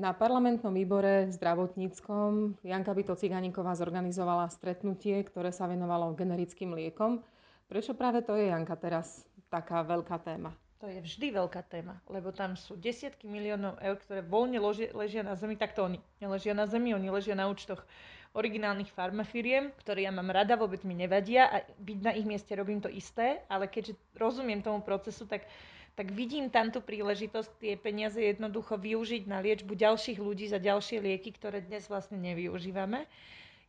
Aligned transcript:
Na 0.00 0.16
parlamentnom 0.16 0.72
výbore 0.72 1.28
zdravotníckom 1.28 2.56
Janka 2.64 2.96
Byto 2.96 3.12
Ciganíková 3.12 3.76
zorganizovala 3.76 4.48
stretnutie, 4.48 5.20
ktoré 5.20 5.52
sa 5.52 5.68
venovalo 5.68 6.16
generickým 6.16 6.72
liekom. 6.72 7.20
Prečo 7.68 7.92
práve 7.92 8.24
to 8.24 8.32
je, 8.32 8.48
Janka, 8.48 8.80
teraz 8.80 9.28
taká 9.52 9.84
veľká 9.84 10.16
téma? 10.24 10.56
To 10.80 10.88
je 10.88 11.04
vždy 11.04 11.36
veľká 11.36 11.68
téma, 11.68 12.00
lebo 12.08 12.32
tam 12.32 12.56
sú 12.56 12.80
desiatky 12.80 13.28
miliónov 13.28 13.76
eur, 13.76 14.00
ktoré 14.00 14.24
voľne 14.24 14.56
loži, 14.56 14.88
ležia 14.96 15.20
na 15.20 15.36
zemi. 15.36 15.60
Tak 15.60 15.76
to 15.76 15.84
oni 15.84 16.00
neležia 16.16 16.56
na 16.56 16.64
zemi, 16.64 16.96
oni 16.96 17.12
ležia 17.12 17.36
na 17.36 17.52
účtoch 17.52 17.84
originálnych 18.32 18.88
farmafiriem, 18.96 19.68
ktoré 19.84 20.08
ja 20.08 20.12
mám 20.16 20.32
rada, 20.32 20.56
vôbec 20.56 20.80
mi 20.80 20.96
nevadia 20.96 21.44
a 21.44 21.60
byť 21.76 21.98
na 22.00 22.16
ich 22.16 22.24
mieste 22.24 22.56
robím 22.56 22.80
to 22.80 22.88
isté, 22.88 23.44
ale 23.52 23.68
keďže 23.68 24.00
rozumiem 24.16 24.64
tomu 24.64 24.80
procesu, 24.80 25.28
tak 25.28 25.44
tak 25.98 26.14
vidím 26.14 26.48
tam 26.48 26.70
tú 26.70 26.80
príležitosť 26.80 27.50
tie 27.60 27.74
peniaze 27.76 28.16
jednoducho 28.16 28.78
využiť 28.78 29.26
na 29.26 29.42
liečbu 29.42 29.74
ďalších 29.74 30.18
ľudí 30.18 30.48
za 30.48 30.62
ďalšie 30.62 31.02
lieky, 31.02 31.34
ktoré 31.34 31.60
dnes 31.60 31.86
vlastne 31.90 32.16
nevyužívame. 32.18 33.04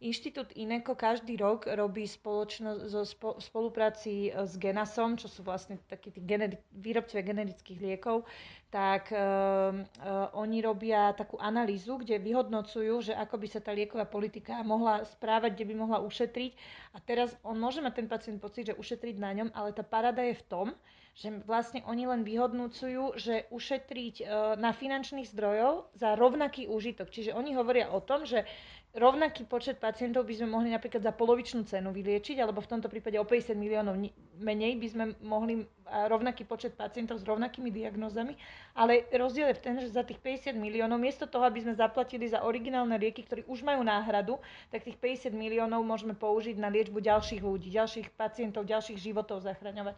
Inštitút 0.02 0.50
Ineko 0.58 0.98
každý 0.98 1.38
rok 1.38 1.70
robí 1.70 2.10
spoločno, 2.10 2.90
zo 2.90 3.05
spo, 3.05 3.38
spolupráci 3.38 4.34
e, 4.34 4.50
s 4.50 4.58
Genasom, 4.58 5.14
čo 5.14 5.30
sú 5.30 5.46
vlastne 5.46 5.77
takí 5.86 6.10
tí 6.10 6.26
generi, 6.26 6.58
výrobcovia 6.74 7.22
generických 7.22 7.77
liekov, 7.77 8.26
tak 8.72 9.12
uh, 9.12 9.20
uh, 9.20 10.32
oni 10.32 10.64
robia 10.64 11.12
takú 11.12 11.36
analýzu, 11.44 12.00
kde 12.00 12.24
vyhodnocujú, 12.24 13.12
že 13.12 13.14
ako 13.20 13.36
by 13.44 13.48
sa 13.52 13.60
tá 13.60 13.76
lieková 13.76 14.08
politika 14.08 14.64
mohla 14.64 15.04
správať, 15.04 15.60
kde 15.60 15.66
by 15.68 15.76
mohla 15.76 16.00
ušetriť. 16.00 16.52
A 16.96 17.04
teraz 17.04 17.36
on 17.44 17.60
môže 17.60 17.84
mať 17.84 17.99
ten 17.99 18.08
pacient 18.08 18.40
pocit, 18.40 18.72
že 18.72 18.80
ušetriť 18.80 19.20
na 19.20 19.36
ňom, 19.36 19.49
ale 19.52 19.76
tá 19.76 19.84
parada 19.84 20.24
je 20.24 20.40
v 20.40 20.48
tom, 20.48 20.68
že 21.12 21.44
vlastne 21.44 21.84
oni 21.84 22.08
len 22.08 22.24
vyhodnúcujú, 22.24 23.20
že 23.20 23.44
ušetriť 23.52 24.16
uh, 24.24 24.55
na 24.55 24.72
finančných 24.72 25.27
zdrojov 25.27 25.91
za 25.91 26.16
rovnaký 26.16 26.72
úžitok. 26.72 27.12
Čiže 27.12 27.36
oni 27.36 27.52
hovoria 27.52 27.91
o 27.91 27.99
tom, 27.99 28.24
že 28.24 28.48
rovnaký 28.91 29.48
počet 29.48 29.80
pacientov 29.80 30.27
by 30.27 30.35
sme 30.35 30.52
mohli 30.52 30.68
napríklad 30.68 30.99
za 30.99 31.16
polovičnú 31.16 31.63
cenu 31.63 31.96
vyliečiť, 31.96 32.43
alebo 32.43 32.60
v 32.60 32.71
tomto 32.76 32.91
prípade 32.91 33.16
o 33.16 33.24
50 33.24 33.55
miliónov 33.55 33.96
menej 34.35 34.76
by 34.76 34.88
sme 34.91 35.04
mohli 35.24 35.63
rovnaký 35.88 36.43
počet 36.43 36.76
pacientov 36.76 37.20
s 37.20 37.27
rovnakými 37.27 37.71
diagnózami, 37.71 38.35
ale 38.76 39.07
rozdiel 39.16 39.51
je 39.51 39.60
v 39.60 39.63
tom, 39.63 39.76
že 39.79 39.96
za 39.96 40.04
tých 40.04 40.20
50 40.20 40.60
miliónov, 40.60 40.99
miesto 40.99 41.24
toho, 41.24 41.48
aby 41.48 41.63
sme 41.63 41.71
zaplatili 41.76 42.27
za 42.27 42.43
originálne 42.43 42.99
lieky, 42.99 43.24
ktorí 43.24 43.48
už 43.48 43.63
majú 43.63 43.79
náhradu, 43.84 44.43
tak 44.68 44.84
tých 44.84 44.99
50 44.99 45.32
miliónov 45.32 45.84
môžeme 45.88 46.12
použiť 46.12 46.60
na 46.60 46.68
liečbu 46.68 46.99
ďalších 46.99 47.40
ľudí, 47.40 47.71
ďalších 47.71 48.12
pacientov, 48.20 48.68
ďalších 48.68 48.99
životov 48.99 49.40
zachraňovať. 49.48 49.96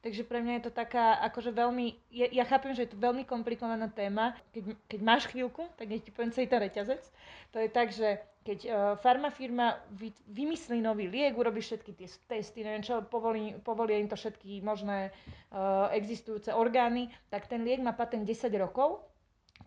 Takže 0.00 0.24
pre 0.24 0.40
mňa 0.40 0.52
je 0.56 0.64
to 0.64 0.72
taká, 0.72 1.20
akože 1.28 1.52
veľmi, 1.52 1.92
ja, 2.08 2.32
ja 2.32 2.44
chápem, 2.48 2.72
že 2.72 2.88
je 2.88 2.96
to 2.96 3.02
veľmi 3.04 3.28
komplikovaná 3.28 3.84
téma. 3.92 4.32
Keď, 4.56 4.72
keď 4.88 5.00
máš 5.04 5.28
chvíľku, 5.28 5.68
tak 5.76 5.92
nech 5.92 6.00
ti 6.00 6.08
poviem 6.08 6.32
celý 6.32 6.48
ten 6.48 6.56
reťazec. 6.56 7.04
To 7.52 7.60
je 7.60 7.68
tak, 7.68 7.92
že 7.92 8.16
keď 8.40 8.58
uh, 8.64 8.72
farmafirma 8.96 9.76
vy, 9.92 10.16
vymyslí 10.24 10.80
nový 10.80 11.12
liek, 11.12 11.36
urobí 11.36 11.60
všetky 11.60 11.92
tie 11.92 12.08
testy, 12.08 12.64
neviem 12.64 12.80
čo, 12.80 13.04
povolí, 13.04 13.60
povolia 13.60 14.00
im 14.00 14.08
to 14.08 14.16
všetky 14.16 14.64
možné 14.64 15.12
uh, 15.52 15.92
existujúce 15.92 16.48
orgány, 16.56 17.12
tak 17.28 17.44
ten 17.52 17.60
liek 17.60 17.84
má 17.84 17.92
patent 17.92 18.24
10 18.24 18.48
rokov, 18.56 19.04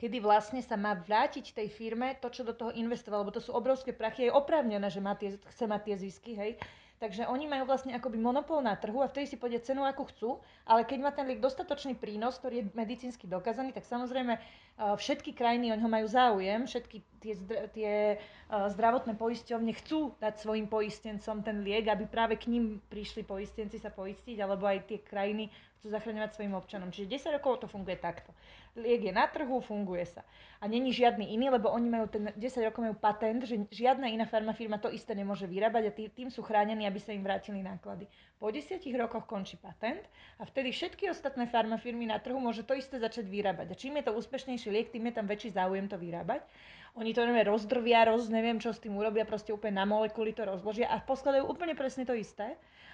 kedy 0.01 0.17
vlastne 0.17 0.65
sa 0.65 0.73
má 0.73 0.97
vrátiť 0.97 1.53
tej 1.53 1.69
firme 1.69 2.17
to, 2.17 2.33
čo 2.33 2.41
do 2.41 2.57
toho 2.57 2.73
investoval, 2.73 3.21
lebo 3.21 3.37
to 3.37 3.45
sú 3.45 3.53
obrovské 3.53 3.93
prachy, 3.93 4.25
je 4.25 4.33
oprávnené, 4.33 4.89
že 4.89 4.97
má 4.97 5.13
tie, 5.13 5.37
chce 5.37 5.69
mať 5.69 5.81
tie 5.85 5.95
zisky, 6.09 6.33
hej, 6.33 6.57
Takže 7.03 7.27
oni 7.27 7.51
majú 7.51 7.67
vlastne 7.67 7.91
akoby 7.91 8.15
monopol 8.15 8.63
na 8.63 8.79
trhu 8.79 9.03
a 9.03 9.11
vtedy 9.11 9.27
si 9.27 9.35
povedia 9.35 9.59
cenu, 9.59 9.83
ako 9.83 10.07
chcú, 10.15 10.29
ale 10.63 10.87
keď 10.87 10.99
má 11.03 11.11
ten 11.11 11.27
liek 11.27 11.43
dostatočný 11.43 11.99
prínos, 11.99 12.39
ktorý 12.39 12.63
je 12.63 12.69
medicínsky 12.71 13.27
dokázaný, 13.27 13.75
tak 13.75 13.83
samozrejme 13.83 14.39
všetky 14.79 15.35
krajiny 15.35 15.75
o 15.75 15.79
ňo 15.83 15.91
majú 15.91 16.07
záujem, 16.07 16.63
všetky 16.63 17.03
tie, 17.19 17.33
tie 17.75 17.91
zdravotné 18.47 19.19
poisťovne 19.19 19.75
chcú 19.83 20.15
dať 20.23 20.47
svojim 20.47 20.71
poistencom 20.71 21.43
ten 21.43 21.59
liek, 21.59 21.91
aby 21.91 22.07
práve 22.07 22.39
k 22.39 22.47
ním 22.47 22.79
prišli 22.87 23.27
poistenci 23.27 23.83
sa 23.83 23.91
poistiť, 23.91 24.39
alebo 24.39 24.63
aj 24.63 24.87
tie 24.87 25.03
krajiny 25.03 25.51
chcú 25.83 25.91
zachraňovať 25.91 26.31
svojim 26.39 26.55
občanom. 26.55 26.95
Čiže 26.95 27.11
10 27.27 27.35
rokov 27.35 27.59
to 27.59 27.67
funguje 27.67 27.99
takto. 27.99 28.31
Liek 28.79 29.03
je 29.03 29.13
na 29.13 29.27
trhu, 29.27 29.59
funguje 29.59 30.07
sa. 30.07 30.23
A 30.63 30.65
není 30.65 30.95
žiadny 30.95 31.35
iný, 31.35 31.51
lebo 31.51 31.67
oni 31.69 31.91
majú 31.91 32.07
ten 32.07 32.31
10 32.31 32.39
rokov 32.71 32.87
majú 32.87 32.95
patent, 32.95 33.43
že 33.43 33.67
žiadna 33.67 34.07
iná 34.07 34.23
farmafirma 34.23 34.79
to 34.79 34.87
isté 34.89 35.11
nemôže 35.11 35.43
vyrábať 35.43 35.83
a 35.83 35.91
tý, 35.91 36.07
tým 36.07 36.31
sú 36.31 36.39
chránení, 36.39 36.87
aby 36.93 37.01
sa 37.01 37.09
im 37.09 37.25
vrátili 37.25 37.65
náklady. 37.65 38.05
Po 38.37 38.53
10 38.53 38.77
rokoch 39.01 39.25
končí 39.25 39.57
patent 39.57 40.05
a 40.37 40.45
vtedy 40.45 40.69
všetky 40.69 41.09
ostatné 41.09 41.49
farmafirmy 41.49 42.05
na 42.05 42.21
trhu 42.21 42.37
môže 42.37 42.61
to 42.61 42.77
isté 42.77 43.01
začať 43.01 43.25
vyrábať. 43.25 43.73
A 43.73 43.75
čím 43.75 43.97
je 43.97 44.05
to 44.05 44.13
úspešnejší 44.13 44.69
liek, 44.69 44.93
tým 44.93 45.09
je 45.09 45.17
tam 45.17 45.25
väčší 45.25 45.49
záujem 45.57 45.89
to 45.89 45.97
vyrábať. 45.97 46.45
Oni 46.93 47.09
to 47.09 47.25
neviem, 47.25 47.49
rozdrvia, 47.49 48.05
roz, 48.05 48.29
neviem 48.29 48.61
čo 48.61 48.69
s 48.69 48.77
tým 48.77 48.93
urobia, 48.93 49.25
proste 49.25 49.49
úplne 49.49 49.81
na 49.81 49.89
molekuly 49.89 50.37
to 50.37 50.45
rozložia 50.45 50.85
a 50.93 51.01
poskladajú 51.01 51.49
úplne 51.49 51.73
presne 51.73 52.05
to 52.05 52.13
isté 52.13 52.53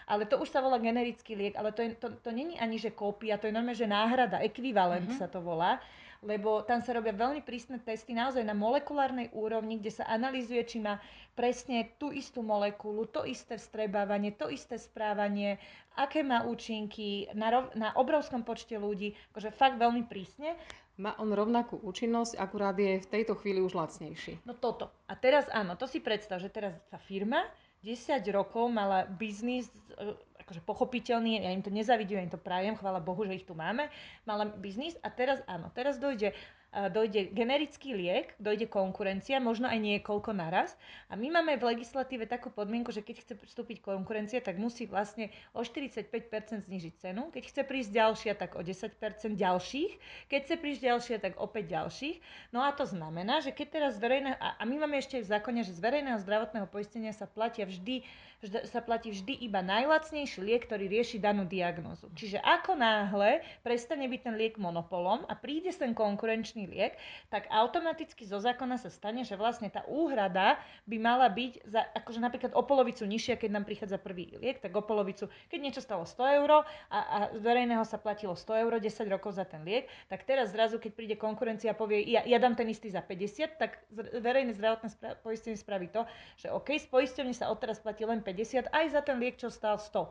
ale 0.09 0.25
to 0.25 0.41
už 0.41 0.49
sa 0.49 0.65
volá 0.65 0.81
generický 0.81 1.37
liek, 1.37 1.53
ale 1.53 1.69
to, 1.69 1.85
je, 1.85 1.93
to, 1.93 2.09
to 2.17 2.33
není 2.33 2.57
ani, 2.57 2.81
že 2.81 2.89
kópia, 2.89 3.37
to 3.37 3.45
je 3.45 3.53
normálne, 3.53 3.77
že 3.77 3.85
náhrada, 3.85 4.41
ekvivalent 4.41 5.05
mm-hmm. 5.05 5.21
sa 5.21 5.29
to 5.29 5.37
volá, 5.37 5.77
lebo 6.19 6.65
tam 6.67 6.83
sa 6.83 6.91
robia 6.97 7.15
veľmi 7.15 7.45
prísne 7.47 7.79
testy 7.79 8.11
naozaj 8.11 8.43
na 8.43 8.51
molekulárnej 8.51 9.31
úrovni, 9.31 9.79
kde 9.79 10.01
sa 10.01 10.09
analýzuje, 10.09 10.65
či 10.67 10.77
má 10.83 10.99
presne 11.31 11.95
tú 11.95 12.11
istú 12.11 12.43
molekulu, 12.43 13.07
to 13.07 13.23
isté 13.23 13.55
vstrebávanie, 13.55 14.35
to 14.35 14.51
isté 14.51 14.75
správanie, 14.75 15.55
aké 15.95 16.19
má 16.19 16.43
účinky 16.43 17.31
na, 17.31 17.47
rov, 17.47 17.71
na 17.79 17.95
obrovskom 17.95 18.43
počte 18.43 18.75
ľudí, 18.75 19.15
akože 19.31 19.55
fakt 19.55 19.79
veľmi 19.79 20.03
prísne. 20.11 20.59
Má 20.99 21.15
on 21.15 21.31
rovnakú 21.31 21.79
účinnosť, 21.79 22.35
akurát 22.35 22.75
je 22.75 22.99
v 22.99 23.07
tejto 23.07 23.39
chvíli 23.39 23.63
už 23.63 23.71
lacnejší. 23.71 24.43
No 24.43 24.51
toto. 24.51 24.91
A 25.07 25.15
teraz 25.15 25.47
áno, 25.55 25.79
to 25.79 25.87
si 25.87 26.03
predstav, 26.03 26.43
že 26.43 26.51
teraz 26.51 26.75
tá 26.91 26.99
firma 26.99 27.47
10 27.83 28.21
rokov 28.35 28.67
mala 28.67 29.07
biznis, 29.07 29.71
e, 29.95 30.15
akože 30.43 30.61
pochopiteľný, 30.67 31.39
ja 31.39 31.51
im 31.55 31.63
to 31.63 31.71
nezavidujem, 31.71 32.27
im 32.27 32.33
to 32.33 32.41
prajem, 32.41 32.75
chvála 32.75 32.99
Bohu, 32.99 33.23
že 33.23 33.39
ich 33.39 33.47
tu 33.47 33.55
máme, 33.55 33.87
mala 34.27 34.49
biznis 34.49 34.99
a 34.99 35.07
teraz 35.07 35.39
áno, 35.47 35.71
teraz 35.71 35.95
dojde 35.95 36.35
dojde 36.69 37.33
generický 37.33 37.97
liek, 37.97 38.37
dojde 38.37 38.69
konkurencia, 38.69 39.41
možno 39.41 39.65
aj 39.65 39.81
niekoľko 39.81 40.37
naraz. 40.37 40.77
A 41.09 41.17
my 41.17 41.33
máme 41.33 41.57
v 41.57 41.73
legislatíve 41.75 42.29
takú 42.29 42.53
podmienku, 42.53 42.93
že 42.93 43.01
keď 43.01 43.25
chce 43.25 43.33
vstúpiť 43.41 43.81
konkurencia, 43.81 44.37
tak 44.37 44.61
musí 44.61 44.85
vlastne 44.85 45.33
o 45.57 45.65
45% 45.65 46.69
znižiť 46.69 46.93
cenu. 47.01 47.33
Keď 47.33 47.43
chce 47.49 47.61
prísť 47.65 47.91
ďalšia, 47.93 48.31
tak 48.37 48.53
o 48.53 48.61
10% 48.61 48.93
ďalších. 49.33 49.91
Keď 50.29 50.39
chce 50.45 50.55
prísť 50.61 50.81
ďalšia, 50.85 51.15
tak 51.17 51.33
opäť 51.41 51.73
ďalších. 51.73 52.17
No 52.53 52.61
a 52.61 52.69
to 52.69 52.85
znamená, 52.85 53.41
že 53.41 53.49
keď 53.49 53.67
teraz 53.73 53.91
z 53.97 54.05
verejného, 54.05 54.37
a 54.37 54.61
my 54.61 54.75
máme 54.85 55.01
ešte 55.01 55.17
v 55.17 55.25
zákone, 55.25 55.65
že 55.65 55.73
z 55.73 55.81
verejného 55.81 56.21
zdravotného 56.21 56.69
poistenia 56.69 57.11
sa 57.17 57.25
platia 57.25 57.65
vždy 57.65 58.05
sa 58.47 58.79
platí 58.79 59.11
vždy 59.11 59.43
iba 59.43 59.59
najlacnejší 59.59 60.39
liek, 60.39 60.63
ktorý 60.63 60.87
rieši 60.87 61.19
danú 61.19 61.43
diagnózu. 61.43 62.07
Čiže 62.15 62.39
ako 62.39 62.79
náhle 62.79 63.43
prestane 63.67 64.07
byť 64.07 64.21
ten 64.23 64.35
liek 64.39 64.55
monopolom 64.55 65.27
a 65.27 65.35
príde 65.35 65.67
ten 65.75 65.91
konkurenčný 65.91 66.58
liek, 66.65 66.97
tak 67.29 67.47
automaticky 67.53 68.25
zo 68.25 68.41
zákona 68.41 68.81
sa 68.81 68.89
stane, 68.91 69.23
že 69.23 69.37
vlastne 69.39 69.69
tá 69.69 69.85
úhrada 69.87 70.59
by 70.89 70.97
mala 70.97 71.29
byť 71.29 71.53
za, 71.67 71.81
akože 72.03 72.19
napríklad 72.19 72.51
o 72.57 72.63
polovicu 72.65 73.05
nižšia, 73.05 73.37
keď 73.37 73.49
nám 73.55 73.65
prichádza 73.69 74.01
prvý 74.01 74.33
liek, 74.35 74.59
tak 74.59 74.73
o 74.75 74.83
polovicu, 74.83 75.29
keď 75.47 75.59
niečo 75.61 75.81
stalo 75.85 76.03
100 76.03 76.39
eur 76.41 76.49
a, 76.51 76.63
a 76.89 77.17
z 77.35 77.41
verejného 77.43 77.85
sa 77.85 78.01
platilo 78.01 78.33
100 78.33 78.63
eur 78.65 78.73
10 78.81 79.13
rokov 79.13 79.37
za 79.37 79.45
ten 79.45 79.61
liek, 79.61 79.85
tak 80.09 80.25
teraz 80.25 80.51
zrazu, 80.51 80.81
keď 80.81 80.91
príde 80.97 81.15
konkurencia 81.15 81.71
a 81.71 81.77
povie, 81.77 82.03
ja, 82.09 82.25
ja 82.25 82.41
dám 82.41 82.57
ten 82.57 82.67
istý 82.67 82.89
za 82.89 83.05
50, 83.05 83.61
tak 83.61 83.79
verejné 84.19 84.57
zdravotné 84.57 84.89
poistenie 85.21 85.59
spraví 85.59 85.91
to, 85.93 86.07
že 86.39 86.49
OK, 86.49 86.73
z 86.79 86.87
poisťovne 86.89 87.35
sa 87.35 87.51
odteraz 87.53 87.77
platí 87.83 88.07
len 88.07 88.23
50 88.25 88.71
aj 88.71 88.85
za 88.89 89.01
ten 89.03 89.19
liek, 89.21 89.37
čo 89.37 89.51
stál 89.51 89.77
100. 89.77 90.09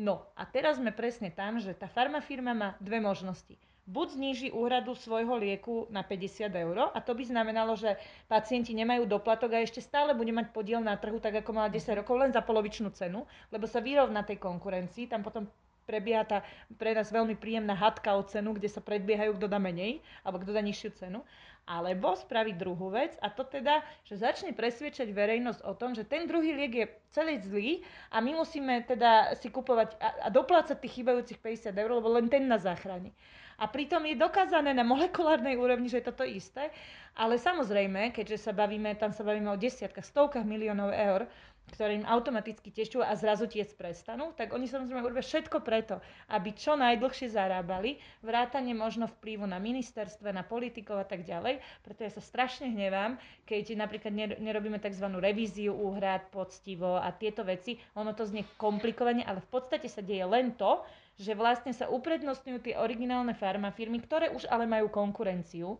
No 0.00 0.24
a 0.38 0.46
teraz 0.46 0.78
sme 0.78 0.94
presne 0.94 1.28
tam, 1.28 1.60
že 1.60 1.76
tá 1.76 1.90
farmafirma 1.90 2.52
má 2.54 2.68
dve 2.80 3.02
možnosti. 3.02 3.56
Buď 3.90 4.14
zníži 4.14 4.48
úhradu 4.54 4.94
svojho 4.94 5.34
lieku 5.34 5.90
na 5.90 6.06
50 6.06 6.46
eur 6.46 6.94
a 6.94 6.98
to 7.02 7.10
by 7.10 7.26
znamenalo, 7.26 7.74
že 7.74 7.98
pacienti 8.30 8.70
nemajú 8.70 9.02
doplatok 9.02 9.58
a 9.58 9.66
ešte 9.66 9.82
stále 9.82 10.14
bude 10.14 10.30
mať 10.30 10.54
podiel 10.54 10.78
na 10.78 10.94
trhu 10.94 11.18
tak 11.18 11.42
ako 11.42 11.50
mala 11.50 11.66
10 11.66 11.98
rokov 11.98 12.14
len 12.14 12.30
za 12.30 12.38
polovičnú 12.38 12.94
cenu, 12.94 13.26
lebo 13.50 13.66
sa 13.66 13.82
vyrovná 13.82 14.22
tej 14.22 14.38
konkurencii, 14.38 15.10
tam 15.10 15.26
potom 15.26 15.50
prebieha 15.90 16.22
tá 16.22 16.46
pre 16.78 16.94
nás 16.94 17.10
veľmi 17.10 17.34
príjemná 17.34 17.74
hadka 17.74 18.14
o 18.14 18.22
cenu, 18.22 18.54
kde 18.54 18.70
sa 18.70 18.78
predbiehajú, 18.78 19.34
kto 19.34 19.50
dá 19.50 19.58
menej 19.58 19.98
alebo 20.22 20.38
kto 20.38 20.54
dá 20.54 20.62
nižšiu 20.62 20.90
cenu. 20.94 21.26
Alebo 21.68 22.18
spraviť 22.18 22.54
druhú 22.58 22.90
vec 22.90 23.14
a 23.22 23.30
to 23.30 23.46
teda, 23.46 23.84
že 24.02 24.18
začne 24.18 24.50
presviečať 24.52 25.06
verejnosť 25.12 25.60
o 25.62 25.72
tom, 25.76 25.94
že 25.94 26.02
ten 26.02 26.26
druhý 26.26 26.56
liek 26.56 26.74
je 26.74 26.86
celý 27.14 27.38
zlý 27.38 27.70
a 28.10 28.18
my 28.18 28.36
musíme 28.42 28.82
teda 28.84 29.38
si 29.38 29.52
kupovať 29.52 29.94
a, 30.02 30.08
a 30.24 30.28
doplácať 30.34 30.80
tých 30.82 31.00
chýbajúcich 31.02 31.38
50 31.38 31.70
eur, 31.70 31.90
lebo 32.02 32.10
len 32.10 32.26
ten 32.26 32.42
nás 32.48 32.66
zachráni. 32.66 33.14
A 33.60 33.68
pritom 33.68 34.00
je 34.08 34.16
dokázané 34.16 34.72
na 34.72 34.80
molekulárnej 34.80 35.60
úrovni, 35.60 35.92
že 35.92 36.00
je 36.00 36.08
toto 36.08 36.24
isté, 36.24 36.72
ale 37.12 37.36
samozrejme, 37.36 38.08
keďže 38.08 38.48
sa 38.48 38.52
bavíme, 38.56 38.96
tam 38.96 39.12
sa 39.12 39.20
bavíme 39.20 39.52
o 39.52 39.60
desiatkách, 39.60 40.08
stovkách 40.08 40.48
miliónov 40.48 40.88
eur, 40.88 41.28
ktoré 41.70 41.96
im 41.96 42.04
automaticky 42.04 42.68
tešťujú 42.68 43.00
a 43.00 43.14
zrazu 43.16 43.48
tiec 43.48 43.72
prestanú, 43.72 44.34
tak 44.34 44.52
oni 44.52 44.66
samozrejme 44.68 45.00
urobia 45.00 45.24
všetko 45.24 45.62
preto, 45.64 46.02
aby 46.28 46.52
čo 46.52 46.76
najdlhšie 46.76 47.32
zarábali, 47.32 47.96
vrátane 48.20 48.74
možno 48.76 49.08
vplyvu 49.08 49.46
na 49.48 49.62
ministerstve, 49.62 50.34
na 50.34 50.44
politikov 50.44 51.00
a 51.00 51.06
tak 51.06 51.24
ďalej. 51.24 51.62
Preto 51.80 52.04
ja 52.04 52.10
sa 52.12 52.20
strašne 52.20 52.68
hnevám, 52.68 53.16
keď 53.46 53.80
napríklad 53.80 54.12
nerobíme 54.42 54.76
tzv. 54.82 55.06
revíziu 55.08 55.72
úhrad 55.72 56.28
poctivo 56.28 57.00
a 57.00 57.08
tieto 57.14 57.46
veci. 57.46 57.78
Ono 57.96 58.12
to 58.12 58.26
znie 58.26 58.44
komplikovane, 58.58 59.24
ale 59.24 59.40
v 59.40 59.48
podstate 59.48 59.88
sa 59.88 60.02
deje 60.04 60.26
len 60.26 60.52
to, 60.58 60.84
že 61.20 61.36
vlastne 61.36 61.72
sa 61.76 61.88
uprednostňujú 61.88 62.58
tie 62.60 62.74
originálne 62.80 63.36
farmafirmy, 63.36 64.00
ktoré 64.04 64.32
už 64.32 64.48
ale 64.48 64.64
majú 64.64 64.88
konkurenciu 64.88 65.76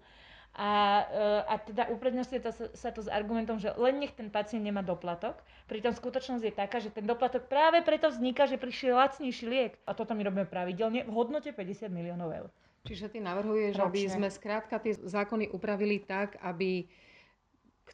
a, 0.50 0.70
eh, 1.06 1.42
a 1.46 1.54
teda 1.62 1.86
uprednostňuje 1.94 2.42
to, 2.42 2.52
sa 2.74 2.90
to 2.90 3.06
s 3.06 3.08
argumentom, 3.08 3.62
že 3.62 3.70
len 3.78 4.02
nech 4.02 4.10
ten 4.12 4.26
pacient 4.26 4.66
nemá 4.66 4.82
doplatok. 4.82 5.38
Pritom 5.70 5.94
skutočnosť 5.94 6.42
je 6.42 6.54
taká, 6.54 6.82
že 6.82 6.90
ten 6.90 7.06
doplatok 7.06 7.46
práve 7.46 7.78
preto 7.86 8.10
vzniká, 8.10 8.50
že 8.50 8.58
prišiel 8.58 8.98
lacnejší 8.98 9.44
liek. 9.46 9.72
A 9.86 9.94
toto 9.94 10.10
my 10.18 10.26
robíme 10.26 10.46
pravidelne 10.50 11.06
v 11.06 11.10
hodnote 11.14 11.54
50 11.54 11.86
miliónov 11.94 12.34
eur. 12.34 12.48
Čiže 12.82 13.12
ty 13.12 13.18
navrhuješ, 13.22 13.76
Ročne. 13.76 13.86
aby 13.86 14.00
sme 14.08 14.28
skrátka 14.32 14.80
tie 14.82 14.96
zákony 14.96 15.52
upravili 15.54 16.02
tak, 16.02 16.40
aby 16.42 16.88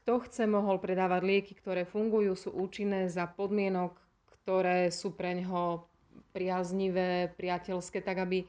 kto 0.01 0.23
chce 0.29 0.45
mohol 0.47 0.81
predávať 0.81 1.23
lieky, 1.25 1.53
ktoré 1.57 1.85
fungujú, 1.85 2.37
sú 2.37 2.51
účinné 2.53 3.09
za 3.09 3.27
podmienok, 3.27 3.97
ktoré 4.41 4.93
sú 4.93 5.13
pre 5.13 5.35
ňoho 5.43 5.89
priaznivé, 6.31 7.33
priateľské, 7.35 8.05
tak 8.05 8.21
aby 8.21 8.45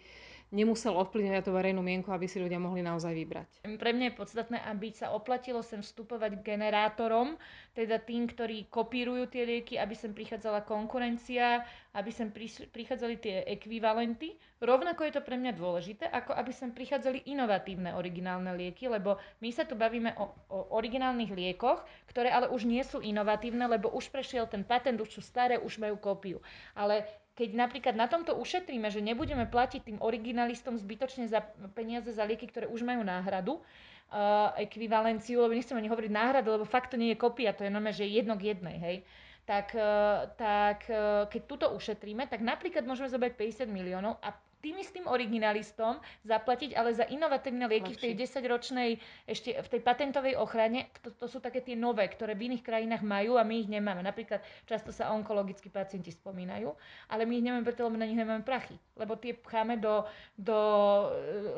nemusel 0.51 0.95
ovplyvňovať 0.95 1.43
tú 1.43 1.51
verejnú 1.51 1.83
mienku, 1.83 2.07
aby 2.11 2.23
si 2.23 2.39
ľudia 2.39 2.55
mohli 2.55 2.79
naozaj 2.79 3.11
vybrať. 3.11 3.49
Pre 3.67 3.91
mňa 3.91 4.05
je 4.11 4.19
podstatné, 4.19 4.57
aby 4.63 4.95
sa 4.95 5.11
oplatilo 5.11 5.59
sem 5.59 5.83
vstupovať 5.83 6.39
generátorom, 6.39 7.35
teda 7.75 7.99
tým, 7.99 8.31
ktorí 8.31 8.71
kopírujú 8.71 9.27
tie 9.27 9.43
lieky, 9.43 9.75
aby 9.75 9.91
sem 9.91 10.15
prichádzala 10.15 10.63
konkurencia, 10.63 11.67
aby 11.91 12.09
sem 12.13 12.31
prichádzali 12.71 13.15
tie 13.19 13.35
ekvivalenty. 13.43 14.39
Rovnako 14.63 15.05
je 15.05 15.13
to 15.19 15.21
pre 15.21 15.35
mňa 15.35 15.53
dôležité, 15.53 16.07
ako 16.07 16.31
aby 16.33 16.51
sem 16.55 16.71
prichádzali 16.71 17.27
inovatívne 17.27 17.93
originálne 17.93 18.55
lieky, 18.55 18.87
lebo 18.87 19.19
my 19.43 19.49
sa 19.51 19.67
tu 19.67 19.75
bavíme 19.75 20.15
o, 20.15 20.31
o 20.47 20.59
originálnych 20.79 21.35
liekoch, 21.35 21.83
ktoré 22.07 22.31
ale 22.31 22.47
už 22.49 22.63
nie 22.63 22.81
sú 22.87 23.03
inovatívne, 23.03 23.67
lebo 23.67 23.91
už 23.91 24.09
prešiel 24.09 24.47
ten 24.47 24.63
patent, 24.63 24.97
už 24.97 25.19
sú 25.19 25.21
staré, 25.21 25.59
už 25.59 25.77
majú 25.77 25.99
kópiu. 25.99 26.39
Ale 26.73 27.05
keď 27.37 27.53
napríklad 27.53 27.93
na 27.93 28.09
tomto 28.09 28.33
ušetríme, 28.33 28.89
že 28.89 28.97
nebudeme 28.97 29.45
platiť 29.45 29.85
tým 29.85 29.97
originalistom 30.01 30.73
zbytočne 30.73 31.29
za 31.29 31.45
peniaze 31.77 32.09
za 32.09 32.25
lieky, 32.25 32.49
ktoré 32.49 32.65
už 32.65 32.81
majú 32.81 33.05
náhradu, 33.05 33.61
uh, 33.61 34.57
ekvivalenciu, 34.57 35.45
lebo 35.45 35.53
nechcem 35.53 35.77
ani 35.77 35.85
hovoriť 35.85 36.11
náhradu, 36.11 36.57
lebo 36.57 36.65
fakt 36.65 36.89
to 36.89 36.97
nie 36.97 37.13
je 37.13 37.21
kopia, 37.21 37.53
to 37.53 37.61
je 37.61 37.69
normálne, 37.69 37.93
že 37.93 38.09
jedno 38.09 38.33
k 38.41 38.57
jednej, 38.57 38.77
hej. 38.81 38.97
Tak, 39.45 39.77
uh, 39.77 40.27
tak 40.33 40.89
uh, 40.89 41.29
keď 41.29 41.41
túto 41.45 41.65
ušetríme, 41.77 42.25
tak 42.25 42.41
napríklad 42.41 42.83
môžeme 42.83 43.07
zobrať 43.07 43.37
50 43.37 43.69
miliónov 43.69 44.17
a 44.19 44.33
tým 44.57 44.81
istým 44.81 45.05
originalistom 45.05 46.01
zaplatiť, 46.25 46.73
ale 46.73 46.89
za 46.91 47.05
inovatívne 47.05 47.69
lieky 47.69 47.93
Lepší. 47.93 47.97
v 47.97 48.03
tej 48.03 48.13
10-ročnej, 48.25 48.89
ešte 49.29 49.53
v 49.53 49.67
tej 49.69 49.81
patentovej 49.85 50.33
ochrane, 50.33 50.89
to, 51.05 51.13
to 51.13 51.29
sú 51.29 51.37
také 51.37 51.61
tie 51.61 51.77
nové, 51.77 52.09
ktoré 52.09 52.33
v 52.33 52.51
iných 52.53 52.65
krajinách 52.65 53.03
majú 53.05 53.37
a 53.37 53.45
my 53.45 53.55
ich 53.61 53.69
nemáme. 53.69 54.01
Napríklad 54.01 54.41
často 54.65 54.89
sa 54.89 55.13
onkologickí 55.13 55.69
pacienti 55.69 56.09
spomínajú, 56.09 56.73
ale 57.13 57.29
my 57.29 57.33
ich 57.37 57.45
nemáme 57.45 57.63
preto, 57.65 57.85
lebo 57.85 58.01
na 58.01 58.09
nich 58.09 58.17
nemáme 58.17 58.41
prachy. 58.41 58.75
Lebo 58.97 59.13
tie 59.13 59.37
pcháme 59.37 59.77
do, 59.77 60.09
do 60.33 60.57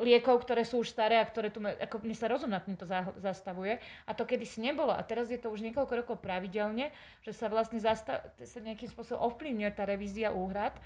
e, 0.00 0.04
liekov, 0.04 0.44
ktoré 0.44 0.68
sú 0.68 0.84
už 0.84 0.92
staré 0.92 1.16
a 1.16 1.24
ktoré 1.24 1.48
tu, 1.48 1.64
ako 1.64 2.04
mne 2.04 2.16
sa 2.16 2.28
rozum 2.28 2.52
nad 2.52 2.60
týmto 2.62 2.84
zastavuje. 3.16 3.80
A 4.04 4.12
to 4.12 4.28
kedysi 4.28 4.60
nebolo. 4.60 4.92
A 4.92 5.00
teraz 5.00 5.32
je 5.32 5.40
to 5.40 5.48
už 5.48 5.64
niekoľko 5.64 6.04
rokov 6.04 6.16
pravidelne, 6.20 6.92
že 7.24 7.32
sa 7.32 7.48
vlastne 7.48 7.80
zastav, 7.80 8.28
sa 8.36 8.60
nejakým 8.60 8.92
spôsobom 8.92 9.24
ovplyvňuje 9.32 9.70
tá 9.72 9.88
revízia 9.88 10.30
úhrad. 10.36 10.76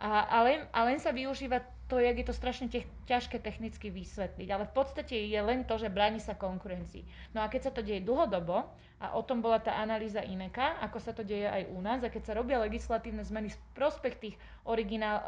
A, 0.00 0.24
a, 0.24 0.38
len, 0.48 0.64
a 0.72 0.80
len 0.88 0.96
sa 0.96 1.12
využíva 1.12 1.60
to, 1.90 2.00
jak 2.00 2.16
je 2.16 2.26
to 2.26 2.32
strašne 2.32 2.66
te, 2.72 2.88
ťažké 3.04 3.36
technicky 3.42 3.92
vysvetliť. 3.92 4.48
Ale 4.48 4.64
v 4.64 4.72
podstate 4.72 5.12
je 5.12 5.40
len 5.42 5.68
to, 5.68 5.76
že 5.76 5.92
bráni 5.92 6.22
sa 6.22 6.38
konkurencii. 6.38 7.04
No 7.36 7.44
a 7.44 7.52
keď 7.52 7.68
sa 7.68 7.72
to 7.74 7.84
deje 7.84 8.00
dlhodobo, 8.00 8.64
a 9.00 9.16
o 9.16 9.24
tom 9.24 9.40
bola 9.40 9.56
tá 9.60 9.80
analýza 9.80 10.20
INEKA, 10.20 10.76
ako 10.84 10.98
sa 11.00 11.16
to 11.16 11.24
deje 11.24 11.48
aj 11.48 11.72
u 11.72 11.80
nás, 11.80 12.04
a 12.04 12.12
keď 12.12 12.22
sa 12.30 12.36
robia 12.36 12.60
legislatívne 12.60 13.24
zmeny 13.24 13.48
z 13.48 13.56
prospech 13.72 14.14
tých 14.20 14.36
originál, 14.68 15.24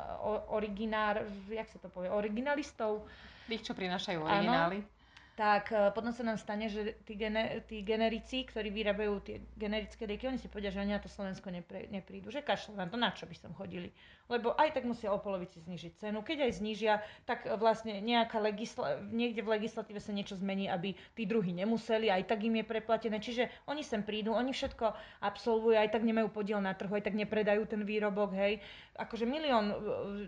originár, 0.52 1.24
jak 1.48 1.68
sa 1.72 1.80
to 1.80 1.88
povie, 1.88 2.12
originalistov. 2.12 3.08
Tých, 3.48 3.64
čo 3.64 3.72
prinášajú 3.72 4.20
originály. 4.20 4.84
Áno, 4.84 5.01
tak 5.32 5.72
e, 5.72 5.88
potom 5.96 6.12
sa 6.12 6.20
nám 6.20 6.36
stane, 6.36 6.68
že 6.68 7.00
tí, 7.08 7.16
gener, 7.16 7.64
tí 7.64 7.80
generici, 7.80 8.44
ktorí 8.44 8.68
vyrábajú 8.68 9.24
tie 9.24 9.40
generické 9.56 10.04
lieky, 10.04 10.28
oni 10.28 10.36
si 10.36 10.52
povedia, 10.52 10.68
že 10.68 10.84
oni 10.84 10.92
na 10.92 11.00
to 11.00 11.08
Slovensko 11.08 11.48
nepre, 11.48 11.88
neprídu, 11.88 12.28
že 12.28 12.44
kašľú 12.44 12.76
na 12.76 12.84
to, 12.84 13.00
na 13.00 13.16
čo 13.16 13.24
by 13.24 13.32
som 13.32 13.56
chodili. 13.56 13.96
Lebo 14.28 14.52
aj 14.52 14.76
tak 14.76 14.84
musia 14.84 15.08
o 15.08 15.16
polovici 15.16 15.64
znižiť 15.64 15.92
cenu. 16.04 16.20
Keď 16.20 16.38
aj 16.48 16.52
znížia, 16.60 16.94
tak 17.24 17.48
vlastne 17.56 18.04
nejaká 18.04 18.36
legisla- 18.44 19.00
niekde 19.08 19.40
v 19.40 19.56
legislatíve 19.56 20.04
sa 20.04 20.12
niečo 20.12 20.36
zmení, 20.36 20.68
aby 20.68 20.92
tí 21.16 21.24
druhí 21.24 21.56
nemuseli, 21.56 22.12
aj 22.12 22.28
tak 22.28 22.44
im 22.44 22.60
je 22.60 22.64
preplatené. 22.68 23.16
Čiže 23.16 23.48
oni 23.64 23.80
sem 23.80 24.04
prídu, 24.04 24.36
oni 24.36 24.52
všetko 24.52 24.92
absolvujú, 25.24 25.80
aj 25.80 25.96
tak 25.96 26.04
nemajú 26.04 26.28
podiel 26.28 26.60
na 26.60 26.76
trhu, 26.76 26.92
aj 26.92 27.08
tak 27.08 27.16
nepredajú 27.16 27.64
ten 27.64 27.88
výrobok, 27.88 28.36
hej. 28.36 28.60
Akože 29.00 29.24
milión 29.24 29.72
e, 29.72 29.76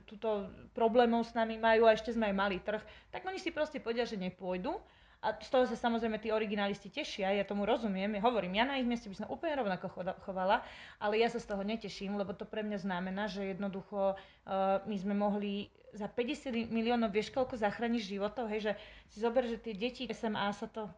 túto 0.09 0.49
problémov 0.73 1.29
s 1.29 1.37
nami 1.37 1.61
majú 1.61 1.85
a 1.85 1.93
ešte 1.93 2.17
sme 2.17 2.33
aj 2.33 2.37
mali 2.37 2.57
trh, 2.65 2.81
tak 3.13 3.21
oni 3.29 3.37
si 3.37 3.53
proste 3.53 3.85
povedia, 3.85 4.09
že 4.09 4.17
nepôjdu 4.17 4.81
a 5.25 5.33
z 5.41 5.49
toho 5.49 5.65
sa 5.65 5.73
samozrejme 5.73 6.21
tí 6.21 6.29
originalisti 6.29 6.93
tešia, 6.93 7.33
ja 7.33 7.49
tomu 7.49 7.65
rozumiem, 7.65 8.13
ja 8.13 8.21
hovorím, 8.21 8.61
ja 8.61 8.69
na 8.69 8.77
ich 8.77 8.85
mieste 8.85 9.09
by 9.09 9.17
som 9.17 9.33
úplne 9.33 9.57
rovnako 9.57 9.89
chovala, 10.21 10.61
ale 11.01 11.17
ja 11.17 11.33
sa 11.33 11.41
z 11.41 11.49
toho 11.49 11.65
neteším, 11.65 12.21
lebo 12.21 12.37
to 12.37 12.45
pre 12.45 12.61
mňa 12.61 12.85
znamená, 12.85 13.25
že 13.25 13.57
jednoducho 13.57 14.15
uh, 14.15 14.85
my 14.85 14.97
sme 15.01 15.17
mohli 15.17 15.73
za 15.95 16.11
50 16.11 16.75
miliónov, 16.75 17.15
vieš 17.15 17.31
koľko 17.31 17.55
zachrániš 17.55 18.11
životov, 18.11 18.51
hej, 18.51 18.71
že 18.71 18.73
si 19.15 19.23
zober, 19.23 19.47
že 19.47 19.63
tie 19.63 19.75
deti 19.79 20.05
SMA 20.11 20.51
sa 20.51 20.67
to, 20.67 20.91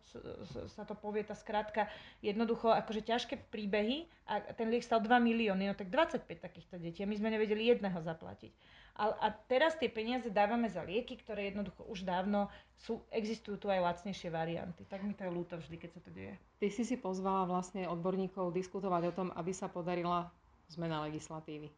sa 0.72 0.82
to 0.88 0.96
povie, 0.96 1.20
tá 1.20 1.36
skrátka, 1.36 1.86
jednoducho 2.24 2.72
akože 2.72 3.04
ťažké 3.04 3.52
príbehy 3.52 4.08
a 4.24 4.40
ten 4.56 4.72
liek 4.72 4.82
stal 4.82 5.04
2 5.04 5.12
milióny, 5.20 5.68
no 5.68 5.74
tak 5.76 5.92
25 5.92 6.24
takýchto 6.40 6.80
detí 6.80 7.04
a 7.04 7.08
my 7.08 7.14
sme 7.14 7.28
nevedeli 7.28 7.68
jedného 7.68 8.00
zaplatiť. 8.00 8.50
A, 8.96 9.12
a 9.12 9.28
teraz 9.28 9.76
tie 9.76 9.92
peniaze 9.92 10.32
dávame 10.32 10.72
za 10.72 10.80
lieky, 10.80 11.20
ktoré 11.20 11.52
jednoducho 11.52 11.84
už 11.84 12.08
dávno 12.08 12.48
sú, 12.80 13.04
existujú 13.12 13.60
tu 13.60 13.68
aj 13.68 13.84
lacnejšie 13.84 14.32
varianty. 14.32 14.88
Tak 14.88 15.04
mi 15.04 15.12
to 15.12 15.28
je 15.28 15.36
ľúto 15.36 15.60
vždy, 15.60 15.76
keď 15.76 15.90
sa 15.92 16.00
to 16.00 16.10
deje. 16.16 16.32
Ty 16.56 16.68
si 16.72 16.82
si 16.88 16.96
pozvala 16.96 17.44
vlastne 17.44 17.84
odborníkov 17.84 18.56
diskutovať 18.56 19.12
o 19.12 19.16
tom, 19.16 19.28
aby 19.36 19.52
sa 19.52 19.68
podarila 19.68 20.32
zmena 20.72 21.04
legislatívy. 21.04 21.68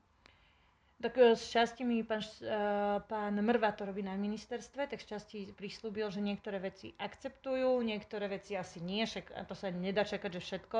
Tak 0.98 1.14
z 1.14 1.38
e, 1.38 1.52
časti 1.54 1.86
mi 1.86 2.02
pán, 2.02 2.18
uh, 2.18 2.98
pán 3.06 3.38
Mrva 3.38 3.70
to 3.78 3.86
robí 3.86 4.02
na 4.02 4.18
ministerstve, 4.18 4.90
tak 4.90 4.98
z 4.98 5.06
časti 5.14 5.38
prislúbil, 5.54 6.10
že 6.10 6.18
niektoré 6.18 6.58
veci 6.58 6.90
akceptujú, 6.98 7.78
niektoré 7.86 8.26
veci 8.26 8.58
asi 8.58 8.82
nie, 8.82 9.06
však 9.06 9.46
to 9.46 9.54
sa 9.54 9.70
nedá 9.70 10.02
čakať, 10.02 10.30
že 10.34 10.42
všetko. 10.42 10.78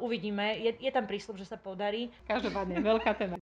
Uvidíme, 0.00 0.56
je, 0.56 0.72
je 0.72 0.88
tam 0.88 1.04
prísľub, 1.04 1.36
že 1.36 1.44
sa 1.44 1.60
podarí. 1.60 2.08
Každopádne 2.24 2.80
veľká 2.80 3.12
téma. 3.20 3.36